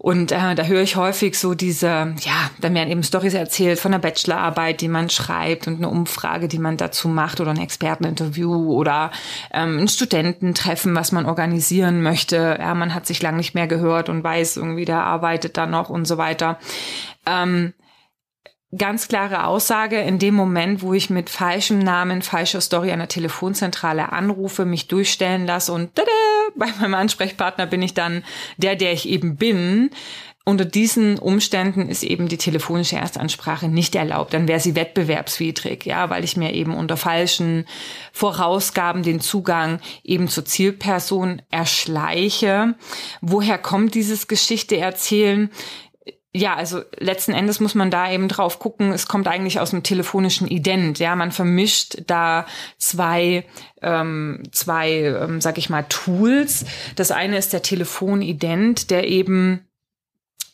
Und 0.03 0.33
äh, 0.33 0.57
da 0.57 0.65
höre 0.65 0.83
ich 0.83 0.97
häufig 0.97 1.39
so 1.39 1.55
diese, 1.55 1.87
ja, 1.87 2.51
da 2.61 2.75
werden 2.75 2.91
eben 2.91 3.05
Stories 3.05 3.35
erzählt 3.35 3.79
von 3.79 3.95
einer 3.95 4.03
Bachelorarbeit, 4.03 4.81
die 4.81 4.89
man 4.89 5.09
schreibt 5.09 5.69
und 5.69 5.77
eine 5.77 5.89
Umfrage, 5.89 6.49
die 6.49 6.59
man 6.59 6.77
dazu 6.77 7.07
macht 7.07 7.41
oder 7.41 7.53
ein 7.53 7.61
Experteninterview 7.61 8.73
oder 8.73 9.13
ähm, 9.53 9.79
ein 9.79 9.87
Studententreffen, 9.87 10.97
was 10.97 11.13
man 11.13 11.25
organisieren 11.25 12.03
möchte. 12.03 12.57
Ja, 12.59 12.75
man 12.75 12.95
hat 12.95 13.07
sich 13.07 13.23
lang 13.23 13.37
nicht 13.37 13.55
mehr 13.55 13.69
gehört 13.69 14.09
und 14.09 14.25
weiß 14.25 14.57
irgendwie, 14.57 14.87
der 14.87 15.05
arbeitet 15.05 15.57
da 15.57 15.67
noch 15.67 15.89
und 15.89 16.05
so 16.05 16.19
weiter. 16.19 16.59
Ähm, 17.25 17.73
ganz 18.77 19.09
klare 19.09 19.47
Aussage, 19.47 20.01
in 20.01 20.19
dem 20.19 20.35
Moment, 20.35 20.83
wo 20.83 20.95
ich 20.95 21.11
mit 21.11 21.29
falschem 21.29 21.79
Namen, 21.79 22.23
falscher 22.23 22.61
Story 22.61 22.91
an 22.91 23.01
der 23.01 23.09
Telefonzentrale 23.09 24.13
anrufe, 24.13 24.65
mich 24.65 24.89
durchstellen 24.89 25.47
lasse 25.47 25.73
und 25.73 25.95
tada, 25.95 26.11
bei 26.57 26.67
meinem 26.81 26.95
Ansprechpartner 26.95 27.67
bin 27.67 27.83
ich 27.83 27.95
dann 27.95 28.25
der, 28.57 28.77
der 28.77 28.93
ich 28.93 29.09
eben 29.09 29.37
bin. 29.37 29.91
Unter 30.45 30.65
diesen 30.65 31.21
Umständen 31.21 31.89
ist 31.89 32.03
eben 32.03 32.27
die 32.27 32.37
telefonische 32.37 32.97
Erstansprache 32.97 33.69
nicht 33.69 33.95
erlaubt. 33.95 34.35
Dann 34.35 34.49
wäre 34.49 34.59
sie 34.59 34.75
wettbewerbswidrig, 34.75 35.87
ja, 35.87 36.11
weil 36.11 36.25
ich 36.25 36.37
mir 36.37 36.53
eben 36.53 36.75
unter 36.75 36.97
falschen 36.97 37.65
Vorausgaben 38.13 39.05
den 39.05 39.21
Zugang 39.21 39.79
eben 40.03 40.27
zur 40.27 40.45
Zielperson 40.45 41.43
erschleiche. 41.53 42.75
Woher 43.21 43.57
kommt 43.57 43.95
dieses 43.95 44.27
Geschichte 44.27 44.79
erzählen? 44.79 45.49
Ja, 46.35 46.57
also 46.57 46.81
letzten 46.99 47.33
Endes 47.33 47.61
muss 47.61 47.75
man 47.75 47.91
da 47.91 48.11
eben 48.11 48.29
drauf 48.29 48.59
gucken, 48.59 48.93
es 48.93 49.07
kommt 49.07 49.29
eigentlich 49.29 49.61
aus 49.61 49.71
dem 49.71 49.83
telefonischen 49.83 50.49
Ident. 50.49 50.99
Ja, 50.99 51.15
man 51.15 51.31
vermischt 51.31 52.03
da 52.07 52.47
zwei, 52.79 53.45
ähm, 53.83 54.43
zwei, 54.51 54.93
ähm, 54.93 55.43
sag 55.43 55.59
ich 55.59 55.69
mal, 55.69 55.85
Tools. 55.91 56.65
Das 56.97 57.11
eine 57.11 57.37
ist 57.37 57.53
der 57.53 57.61
Telefonident, 57.61 58.91
der 58.91 59.09
eben 59.09 59.67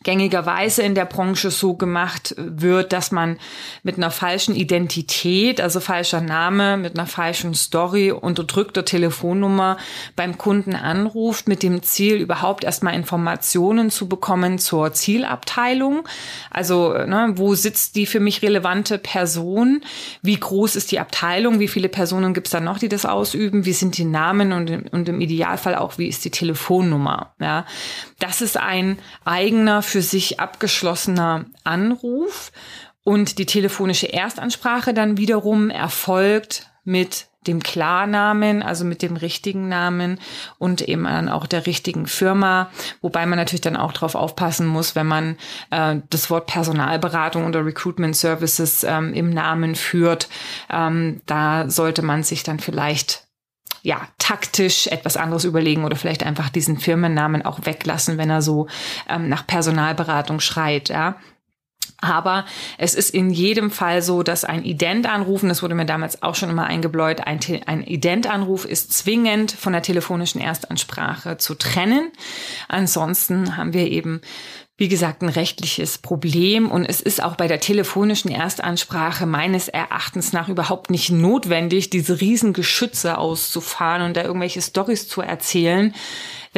gängigerweise 0.04 0.82
in 0.82 0.94
der 0.94 1.06
Branche 1.06 1.50
so 1.50 1.74
gemacht 1.74 2.32
wird, 2.38 2.92
dass 2.92 3.10
man 3.10 3.36
mit 3.82 3.96
einer 3.96 4.12
falschen 4.12 4.54
Identität, 4.54 5.60
also 5.60 5.80
falscher 5.80 6.20
Name, 6.20 6.76
mit 6.76 6.96
einer 6.96 7.08
falschen 7.08 7.52
Story, 7.54 8.12
unterdrückter 8.12 8.84
Telefonnummer 8.84 9.76
beim 10.14 10.38
Kunden 10.38 10.76
anruft, 10.76 11.48
mit 11.48 11.64
dem 11.64 11.82
Ziel, 11.82 12.16
überhaupt 12.16 12.62
erstmal 12.62 12.94
Informationen 12.94 13.90
zu 13.90 14.08
bekommen 14.08 14.58
zur 14.60 14.92
Zielabteilung. 14.92 16.06
Also, 16.48 16.92
ne, 16.92 17.32
wo 17.34 17.56
sitzt 17.56 17.96
die 17.96 18.06
für 18.06 18.20
mich 18.20 18.42
relevante 18.42 18.98
Person? 18.98 19.82
Wie 20.22 20.38
groß 20.38 20.76
ist 20.76 20.92
die 20.92 21.00
Abteilung? 21.00 21.58
Wie 21.58 21.68
viele 21.68 21.88
Personen 21.88 22.34
gibt 22.34 22.46
es 22.46 22.52
da 22.52 22.60
noch, 22.60 22.78
die 22.78 22.88
das 22.88 23.04
ausüben? 23.04 23.64
Wie 23.64 23.72
sind 23.72 23.98
die 23.98 24.04
Namen 24.04 24.52
und, 24.52 24.92
und 24.92 25.08
im 25.08 25.20
Idealfall 25.20 25.74
auch, 25.74 25.98
wie 25.98 26.06
ist 26.06 26.24
die 26.24 26.30
Telefonnummer? 26.30 27.34
Ja, 27.40 27.66
das 28.20 28.40
ist 28.42 28.56
ein 28.56 28.98
eigener 29.24 29.82
für 29.88 30.02
sich 30.02 30.38
abgeschlossener 30.38 31.46
Anruf 31.64 32.52
und 33.04 33.38
die 33.38 33.46
telefonische 33.46 34.12
Erstansprache 34.12 34.94
dann 34.94 35.16
wiederum 35.16 35.70
erfolgt 35.70 36.66
mit 36.84 37.26
dem 37.46 37.62
Klarnamen, 37.62 38.62
also 38.62 38.84
mit 38.84 39.00
dem 39.00 39.16
richtigen 39.16 39.68
Namen 39.68 40.20
und 40.58 40.82
eben 40.82 41.04
dann 41.04 41.28
auch 41.28 41.46
der 41.46 41.66
richtigen 41.66 42.06
Firma, 42.06 42.70
wobei 43.00 43.24
man 43.26 43.38
natürlich 43.38 43.62
dann 43.62 43.76
auch 43.76 43.92
darauf 43.92 44.14
aufpassen 44.14 44.66
muss, 44.66 44.94
wenn 44.94 45.06
man 45.06 45.36
äh, 45.70 45.96
das 46.10 46.28
Wort 46.30 46.46
Personalberatung 46.46 47.46
oder 47.46 47.64
Recruitment 47.64 48.16
Services 48.16 48.84
ähm, 48.84 49.14
im 49.14 49.30
Namen 49.30 49.74
führt, 49.74 50.28
ähm, 50.70 51.22
da 51.26 51.70
sollte 51.70 52.02
man 52.02 52.22
sich 52.22 52.42
dann 52.42 52.58
vielleicht 52.58 53.27
ja, 53.82 54.08
taktisch 54.18 54.86
etwas 54.88 55.16
anderes 55.16 55.44
überlegen 55.44 55.84
oder 55.84 55.96
vielleicht 55.96 56.24
einfach 56.24 56.48
diesen 56.48 56.78
Firmennamen 56.78 57.44
auch 57.44 57.60
weglassen, 57.64 58.18
wenn 58.18 58.30
er 58.30 58.42
so 58.42 58.66
ähm, 59.08 59.28
nach 59.28 59.46
Personalberatung 59.46 60.40
schreit, 60.40 60.88
ja. 60.88 61.16
Aber 62.00 62.44
es 62.76 62.94
ist 62.94 63.10
in 63.10 63.30
jedem 63.30 63.72
Fall 63.72 64.02
so, 64.02 64.22
dass 64.22 64.44
ein 64.44 64.62
Ident-Anrufen, 64.64 65.48
das 65.48 65.64
wurde 65.64 65.74
mir 65.74 65.84
damals 65.84 66.22
auch 66.22 66.36
schon 66.36 66.50
immer 66.50 66.64
eingebläut, 66.64 67.26
ein, 67.26 67.40
ein 67.66 67.82
Ident-Anruf 67.82 68.64
ist 68.64 68.92
zwingend 68.92 69.50
von 69.50 69.72
der 69.72 69.82
telefonischen 69.82 70.40
Erstansprache 70.40 71.38
zu 71.38 71.56
trennen. 71.56 72.12
Ansonsten 72.68 73.56
haben 73.56 73.72
wir 73.72 73.90
eben 73.90 74.20
wie 74.78 74.88
gesagt, 74.88 75.22
ein 75.22 75.28
rechtliches 75.28 75.98
Problem 75.98 76.70
und 76.70 76.84
es 76.84 77.00
ist 77.00 77.20
auch 77.20 77.34
bei 77.34 77.48
der 77.48 77.58
telefonischen 77.58 78.30
Erstansprache 78.30 79.26
meines 79.26 79.66
Erachtens 79.66 80.32
nach 80.32 80.48
überhaupt 80.48 80.88
nicht 80.88 81.10
notwendig, 81.10 81.90
diese 81.90 82.20
riesen 82.20 82.52
Geschütze 82.52 83.18
auszufahren 83.18 84.02
und 84.02 84.16
da 84.16 84.22
irgendwelche 84.22 84.62
Stories 84.62 85.08
zu 85.08 85.20
erzählen. 85.20 85.92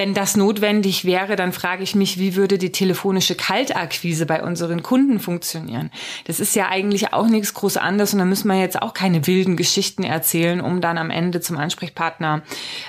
Wenn 0.01 0.15
das 0.15 0.35
notwendig 0.35 1.05
wäre, 1.05 1.37
dann 1.37 1.53
frage 1.53 1.83
ich 1.83 1.95
mich, 1.95 2.19
wie 2.19 2.35
würde 2.35 2.57
die 2.57 2.73
telefonische 2.73 3.35
Kaltakquise 3.35 4.25
bei 4.25 4.43
unseren 4.43 4.83
Kunden 4.83 5.21
funktionieren? 5.21 5.91
Das 6.25 6.41
ist 6.41 6.57
ja 6.57 6.71
eigentlich 6.71 7.13
auch 7.13 7.27
nichts 7.27 7.53
groß 7.53 7.77
anderes 7.77 8.15
und 8.15 8.21
da 8.21 8.25
müssen 8.25 8.49
wir 8.49 8.59
jetzt 8.59 8.81
auch 8.81 8.95
keine 8.95 9.27
wilden 9.27 9.59
Geschichten 9.59 10.03
erzählen, 10.03 10.63
um 10.63 10.81
dann 10.81 10.97
am 10.97 11.11
Ende 11.11 11.43
zum 11.43 11.59
Ansprechpartner 11.59 12.41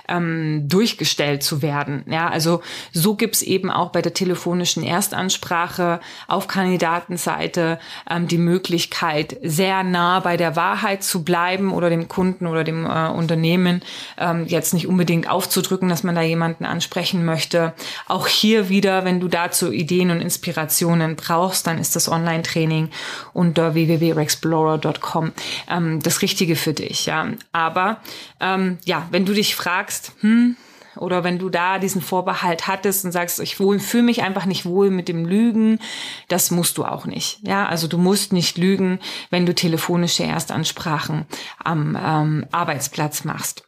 ähm, 0.08 0.70
durchgestellt 0.70 1.44
zu 1.44 1.62
werden. 1.62 2.06
Ja, 2.08 2.30
also 2.30 2.62
so 2.94 3.16
gibt's 3.16 3.42
eben 3.42 3.70
auch 3.70 3.90
bei 3.90 4.02
der 4.02 4.14
telefonischen 4.14 4.82
Erstansprache 4.82 6.00
auf 6.30 6.48
Kandidatenseite 6.48 7.78
ähm, 8.10 8.30
die 8.30 8.38
Möglichkeit, 8.38 9.36
sehr 9.44 9.84
nah 9.84 10.22
bei 10.22 10.38
der 10.38 10.56
Wahrheit 10.56 11.04
zu 11.04 11.26
bleiben 11.26 11.74
oder 11.74 11.90
dem 11.90 12.08
Kunden 12.08 12.48
oder 12.48 12.64
dem 12.64 12.86
äh, 12.86 13.10
Unternehmen 13.10 13.82
ähm, 14.18 14.46
jetzt 14.48 14.74
nicht 14.74 14.88
unbedingt 14.88 15.30
aufzudrücken, 15.30 15.90
dass 15.90 16.04
man 16.04 16.16
da 16.16 16.22
jemanden 16.22 16.64
anspricht 16.64 17.01
sprechen 17.02 17.26
möchte. 17.26 17.74
Auch 18.08 18.28
hier 18.28 18.70
wieder, 18.70 19.06
wenn 19.06 19.20
du 19.20 19.28
dazu 19.28 19.72
Ideen 19.72 20.12
und 20.12 20.22
Inspirationen 20.22 21.16
brauchst, 21.16 21.66
dann 21.66 21.80
ist 21.80 21.96
das 21.96 22.08
Online-Training 22.08 22.90
unter 23.34 23.74
www.explorer.com 23.74 25.32
ähm, 25.68 26.00
das 26.04 26.22
Richtige 26.22 26.56
für 26.56 26.74
dich. 26.74 27.08
Ja, 27.08 27.28
aber 27.52 28.02
ähm, 28.40 28.78
ja, 28.86 29.08
wenn 29.10 29.26
du 29.26 29.34
dich 29.34 29.56
fragst, 29.56 30.14
hm, 30.20 30.56
oder 30.96 31.24
wenn 31.24 31.40
du 31.40 31.50
da 31.50 31.80
diesen 31.80 32.02
Vorbehalt 32.02 32.68
hattest 32.68 33.04
und 33.06 33.12
sagst, 33.12 33.40
ich 33.40 33.56
fühle 33.56 34.04
mich 34.04 34.22
einfach 34.22 34.46
nicht 34.46 34.66
wohl 34.66 34.92
mit 34.92 35.08
dem 35.08 35.26
Lügen, 35.26 35.80
das 36.28 36.52
musst 36.52 36.78
du 36.78 36.86
auch 36.86 37.06
nicht. 37.06 37.40
Ja, 37.42 37.66
also 37.66 37.88
du 37.88 37.98
musst 37.98 38.32
nicht 38.32 38.60
lügen, 38.60 39.00
wenn 39.32 39.48
du 39.48 39.56
telefonische 39.56 40.26
Erstansprachen 40.26 41.26
am 41.64 41.98
ähm, 42.00 42.46
Arbeitsplatz 42.52 43.24
machst. 43.24 43.64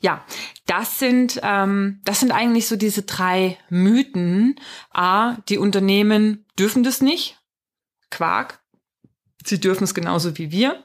Ja, 0.00 0.24
das 0.66 0.98
sind 0.98 1.40
ähm, 1.42 2.00
das 2.04 2.20
sind 2.20 2.32
eigentlich 2.32 2.68
so 2.68 2.76
diese 2.76 3.02
drei 3.02 3.58
Mythen. 3.68 4.56
A, 4.92 5.36
die 5.48 5.58
Unternehmen 5.58 6.46
dürfen 6.58 6.84
das 6.84 7.00
nicht. 7.00 7.38
Quark. 8.10 8.60
Sie 9.44 9.60
dürfen 9.60 9.84
es 9.84 9.94
genauso 9.94 10.36
wie 10.38 10.50
wir. 10.50 10.82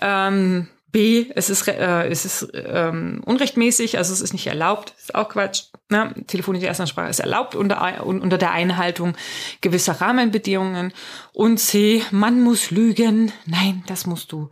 Ähm, 0.00 0.68
B, 0.92 1.26
es 1.34 1.50
ist, 1.50 1.68
äh, 1.68 2.08
es 2.08 2.24
ist 2.24 2.48
ähm, 2.52 3.22
unrechtmäßig, 3.24 3.98
also 3.98 4.12
es 4.12 4.20
ist 4.20 4.32
nicht 4.32 4.48
erlaubt, 4.48 4.94
ist 4.98 5.14
auch 5.14 5.28
Quatsch. 5.28 5.64
Ne? 5.88 6.14
Telefonische 6.26 6.66
Erstansprache 6.66 7.10
ist 7.10 7.20
erlaubt 7.20 7.54
unter, 7.54 8.04
unter 8.04 8.38
der 8.38 8.50
Einhaltung 8.50 9.16
gewisser 9.60 10.00
Rahmenbedingungen. 10.00 10.92
Und 11.32 11.58
C, 11.58 12.02
man 12.10 12.40
muss 12.42 12.70
lügen. 12.70 13.32
Nein, 13.46 13.84
das 13.86 14.06
musst 14.06 14.32
du 14.32 14.50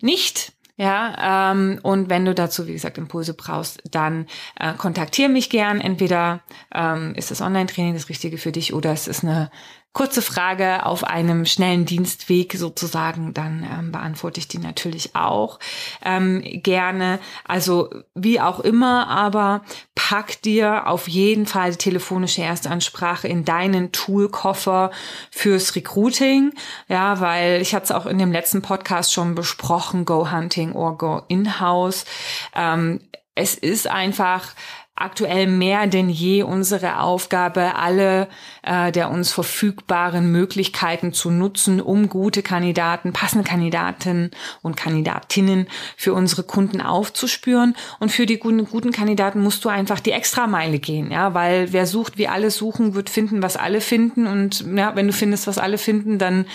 nicht. 0.00 0.52
Ja, 0.82 1.52
ähm, 1.52 1.78
und 1.84 2.10
wenn 2.10 2.24
du 2.24 2.34
dazu, 2.34 2.66
wie 2.66 2.72
gesagt, 2.72 2.98
Impulse 2.98 3.34
brauchst, 3.34 3.80
dann 3.88 4.26
äh, 4.58 4.72
kontaktiere 4.72 5.28
mich 5.28 5.48
gern. 5.48 5.80
Entweder 5.80 6.40
ähm, 6.74 7.14
ist 7.14 7.30
das 7.30 7.40
Online-Training 7.40 7.94
das 7.94 8.08
Richtige 8.08 8.36
für 8.36 8.50
dich 8.50 8.74
oder 8.74 8.90
es 8.90 9.06
ist 9.06 9.22
eine 9.22 9.52
kurze 9.92 10.22
Frage 10.22 10.86
auf 10.86 11.04
einem 11.04 11.44
schnellen 11.44 11.84
Dienstweg 11.84 12.54
sozusagen, 12.54 13.34
dann 13.34 13.66
ähm, 13.70 13.92
beantworte 13.92 14.40
ich 14.40 14.48
die 14.48 14.58
natürlich 14.58 15.14
auch 15.14 15.58
ähm, 16.02 16.42
gerne. 16.42 17.18
Also 17.44 17.90
wie 18.14 18.40
auch 18.40 18.60
immer, 18.60 19.08
aber 19.08 19.62
pack 19.94 20.40
dir 20.42 20.86
auf 20.86 21.08
jeden 21.08 21.46
Fall 21.46 21.72
die 21.72 21.78
telefonische 21.78 22.42
Erstansprache 22.42 23.28
in 23.28 23.44
deinen 23.44 23.92
Toolkoffer 23.92 24.90
fürs 25.30 25.76
Recruiting. 25.76 26.54
Ja, 26.88 27.20
weil 27.20 27.60
ich 27.60 27.74
hatte 27.74 27.84
es 27.84 27.92
auch 27.92 28.06
in 28.06 28.18
dem 28.18 28.32
letzten 28.32 28.62
Podcast 28.62 29.12
schon 29.12 29.34
besprochen, 29.34 30.06
Go 30.06 30.30
Hunting 30.30 30.72
or 30.72 30.96
Go 30.96 31.22
In-House. 31.28 32.06
Ähm, 32.54 33.00
es 33.34 33.54
ist 33.54 33.86
einfach 33.86 34.54
aktuell 35.02 35.46
mehr 35.46 35.86
denn 35.86 36.08
je 36.08 36.42
unsere 36.42 37.00
Aufgabe, 37.00 37.74
alle 37.76 38.28
äh, 38.62 38.92
der 38.92 39.10
uns 39.10 39.32
verfügbaren 39.32 40.30
Möglichkeiten 40.30 41.12
zu 41.12 41.30
nutzen, 41.30 41.80
um 41.80 42.08
gute 42.08 42.42
Kandidaten, 42.42 43.12
passende 43.12 43.44
Kandidaten 43.44 44.30
und 44.62 44.76
Kandidatinnen 44.76 45.66
für 45.96 46.14
unsere 46.14 46.44
Kunden 46.44 46.80
aufzuspüren. 46.80 47.74
Und 47.98 48.12
für 48.12 48.26
die 48.26 48.38
guten, 48.38 48.64
guten 48.64 48.92
Kandidaten 48.92 49.42
musst 49.42 49.64
du 49.64 49.68
einfach 49.68 50.00
die 50.00 50.12
Extrameile 50.12 50.78
gehen, 50.78 51.10
ja, 51.10 51.34
weil 51.34 51.72
wer 51.72 51.86
sucht, 51.86 52.18
wie 52.18 52.28
alle 52.28 52.50
suchen, 52.50 52.94
wird 52.94 53.10
finden, 53.10 53.42
was 53.42 53.56
alle 53.56 53.80
finden. 53.80 54.26
Und 54.26 54.64
ja, 54.76 54.94
wenn 54.96 55.06
du 55.06 55.12
findest, 55.12 55.46
was 55.46 55.58
alle 55.58 55.78
finden, 55.78 56.18
dann 56.18 56.46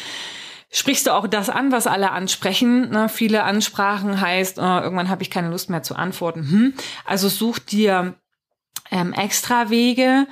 sprichst 0.72 1.08
du 1.08 1.12
auch 1.12 1.27
das 1.27 1.50
an, 1.50 1.72
was 1.72 1.88
alle 1.88 2.12
ansprechen. 2.12 2.89
Ne? 2.89 3.10
Viele 3.10 3.44
Ansprachen 3.44 4.20
heißt, 4.20 4.60
oh, 4.60 4.62
irgendwann 4.62 5.10
habe 5.10 5.24
ich 5.24 5.30
keine 5.30 5.50
Lust 5.50 5.70
mehr 5.70 5.84
zu 5.84 5.96
antworten. 5.96 6.50
Hm. 6.50 6.74
Also 7.06 7.30
such 7.30 7.60
dir 7.60 8.16
ähm, 8.92 9.14
extra 9.14 9.70
Wege. 9.70 10.28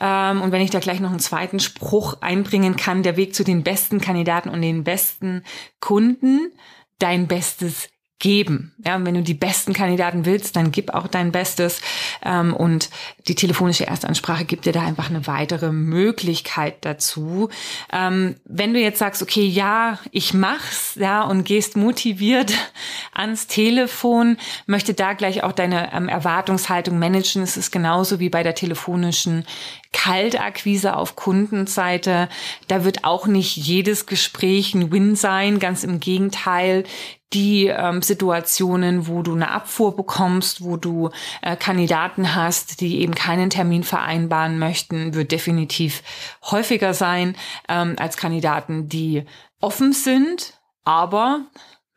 Ähm, 0.00 0.42
und 0.42 0.52
wenn 0.52 0.62
ich 0.62 0.70
da 0.70 0.80
gleich 0.80 1.00
noch 1.00 1.10
einen 1.10 1.20
zweiten 1.20 1.60
Spruch 1.60 2.18
einbringen 2.20 2.76
kann, 2.76 3.02
der 3.02 3.16
Weg 3.16 3.34
zu 3.34 3.44
den 3.44 3.62
besten 3.62 4.00
Kandidaten 4.00 4.48
und 4.48 4.62
den 4.62 4.84
besten 4.84 5.44
Kunden, 5.80 6.52
dein 6.98 7.26
Bestes 7.26 7.88
geben. 8.20 8.72
Ja, 8.84 8.96
und 8.96 9.06
wenn 9.06 9.14
du 9.14 9.22
die 9.22 9.34
besten 9.34 9.72
Kandidaten 9.72 10.26
willst, 10.26 10.54
dann 10.54 10.70
gib 10.70 10.94
auch 10.94 11.08
dein 11.08 11.32
Bestes. 11.32 11.80
Ähm, 12.22 12.54
und 12.54 12.90
die 13.26 13.34
telefonische 13.34 13.86
Erstansprache 13.86 14.44
gibt 14.44 14.66
dir 14.66 14.72
da 14.72 14.82
einfach 14.82 15.10
eine 15.10 15.26
weitere 15.26 15.72
Möglichkeit 15.72 16.76
dazu. 16.82 17.48
Ähm, 17.92 18.36
wenn 18.44 18.74
du 18.74 18.80
jetzt 18.80 18.98
sagst, 18.98 19.22
okay, 19.22 19.46
ja, 19.46 19.98
ich 20.12 20.34
mach's, 20.34 20.94
ja, 20.96 21.22
und 21.22 21.44
gehst 21.44 21.76
motiviert 21.76 22.52
ans 23.12 23.46
Telefon, 23.46 24.36
möchte 24.66 24.94
da 24.94 25.14
gleich 25.14 25.42
auch 25.42 25.52
deine 25.52 25.92
ähm, 25.92 26.08
Erwartungshaltung 26.08 26.98
managen. 26.98 27.42
Es 27.42 27.56
ist 27.56 27.72
genauso 27.72 28.20
wie 28.20 28.28
bei 28.28 28.42
der 28.42 28.54
telefonischen 28.54 29.46
Kaltakquise 29.92 30.94
auf 30.94 31.16
Kundenseite. 31.16 32.28
Da 32.68 32.84
wird 32.84 33.04
auch 33.04 33.26
nicht 33.26 33.56
jedes 33.56 34.06
Gespräch 34.06 34.74
ein 34.74 34.92
Win 34.92 35.16
sein. 35.16 35.58
Ganz 35.58 35.84
im 35.84 36.00
Gegenteil 36.00 36.84
die 37.32 37.66
ähm, 37.66 38.02
Situationen, 38.02 39.06
wo 39.06 39.22
du 39.22 39.34
eine 39.34 39.50
Abfuhr 39.50 39.94
bekommst, 39.94 40.62
wo 40.64 40.76
du 40.76 41.10
äh, 41.42 41.56
Kandidaten 41.56 42.34
hast, 42.34 42.80
die 42.80 43.00
eben 43.00 43.14
keinen 43.14 43.50
Termin 43.50 43.84
vereinbaren 43.84 44.58
möchten, 44.58 45.14
wird 45.14 45.30
definitiv 45.30 46.02
häufiger 46.42 46.92
sein 46.92 47.36
ähm, 47.68 47.96
als 47.98 48.16
Kandidaten, 48.16 48.88
die 48.88 49.24
offen 49.60 49.92
sind, 49.92 50.54
aber 50.84 51.42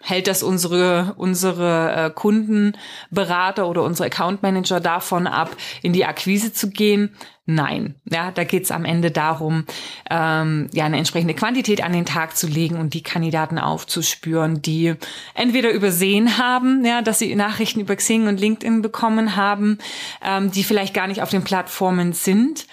hält 0.04 0.28
das 0.28 0.44
unsere, 0.44 1.14
unsere 1.18 1.94
äh, 1.96 2.10
Kundenberater 2.12 3.68
oder 3.68 3.84
unsere 3.84 4.08
Account 4.08 4.44
Manager 4.44 4.80
davon 4.80 5.28
ab, 5.28 5.56
in 5.82 5.94
die 5.94 6.06
Akquise 6.06 6.54
zu 6.54 6.70
gehen? 6.70 7.16
Nein. 7.46 7.96
Ja, 8.10 8.32
da 8.32 8.46
geht's 8.46 8.72
am 8.72 8.86
Ende 8.86 9.12
darum, 9.12 9.66
ähm, 10.10 10.70
ja, 10.72 10.86
eine 10.86 10.98
entsprechende 10.98 11.34
Quantität 11.34 11.84
an 11.84 11.92
den 11.92 12.06
Tag 12.06 12.38
zu 12.38 12.48
legen 12.48 12.78
und 12.78 12.94
die 12.94 13.04
Kandidaten 13.04 13.60
aufzuspüren, 13.60 14.62
die 14.62 14.96
entweder 15.34 15.72
übersehen 15.72 16.38
haben, 16.38 16.86
ja, 16.86 17.02
dass 17.02 17.20
sie 17.20 17.36
Nachrichten 17.36 17.82
über 17.82 17.98
Xing 17.98 18.28
und 18.28 18.40
LinkedIn 18.40 18.82
bekommen 18.82 19.36
haben, 19.36 19.78
ähm, 20.24 20.52
die 20.52 20.64
vielleicht 20.64 20.94
gar 20.94 21.08
nicht 21.08 21.22
auf 21.22 21.32
den 21.32 21.44
Plattformen 21.44 22.14
sind. 22.14 22.66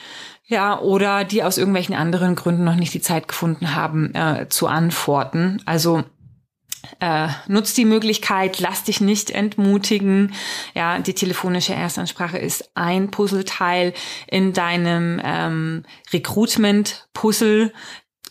Ja, 0.46 0.80
oder 0.80 1.22
die 1.22 1.44
aus 1.44 1.58
irgendwelchen 1.58 1.94
anderen 1.94 2.34
Gründen 2.34 2.64
noch 2.64 2.74
nicht 2.74 2.92
die 2.92 3.00
Zeit 3.00 3.28
gefunden 3.28 3.76
haben, 3.76 4.12
äh, 4.14 4.48
zu 4.48 4.66
antworten. 4.66 5.62
Also 5.64 6.02
äh, 7.00 7.28
nutz 7.46 7.74
die 7.74 7.84
Möglichkeit, 7.84 8.60
lass 8.60 8.84
dich 8.84 9.00
nicht 9.00 9.30
entmutigen. 9.30 10.32
Ja, 10.74 10.98
die 10.98 11.14
telefonische 11.14 11.74
Erstansprache 11.74 12.38
ist 12.38 12.70
ein 12.74 13.10
Puzzleteil 13.10 13.92
in 14.26 14.52
deinem 14.52 15.20
ähm, 15.22 15.84
Recruitment-Puzzle 16.12 17.72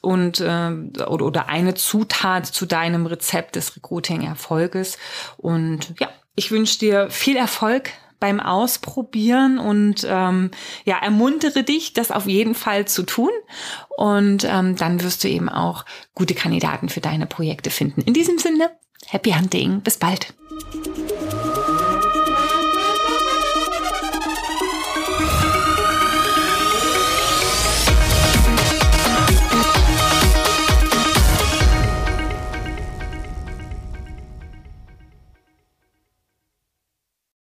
und 0.01 0.39
äh, 0.39 0.71
oder, 1.07 1.25
oder 1.25 1.49
eine 1.49 1.73
Zutat 1.73 2.45
zu 2.45 2.65
deinem 2.65 3.05
Rezept 3.05 3.55
des 3.55 3.75
Recruiting-Erfolges. 3.75 4.97
Und 5.37 5.93
ja, 5.99 6.09
ich 6.35 6.51
wünsche 6.51 6.79
dir 6.79 7.09
viel 7.09 7.35
Erfolg 7.35 7.91
beim 8.19 8.39
Ausprobieren 8.39 9.59
und 9.59 10.05
ähm, 10.07 10.51
ja, 10.85 10.97
ermuntere 10.97 11.63
dich, 11.63 11.93
das 11.93 12.11
auf 12.11 12.27
jeden 12.27 12.55
Fall 12.55 12.85
zu 12.85 13.03
tun. 13.03 13.31
Und 13.97 14.43
ähm, 14.43 14.75
dann 14.75 15.01
wirst 15.01 15.23
du 15.23 15.29
eben 15.29 15.49
auch 15.49 15.85
gute 16.15 16.35
Kandidaten 16.35 16.89
für 16.89 17.01
deine 17.01 17.25
Projekte 17.25 17.69
finden. 17.69 18.01
In 18.01 18.13
diesem 18.13 18.37
Sinne, 18.37 18.71
happy 19.07 19.31
hunting, 19.31 19.81
bis 19.81 19.97
bald. 19.97 20.33